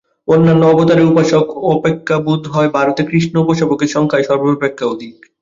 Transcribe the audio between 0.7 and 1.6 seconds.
অবতারের উপাসক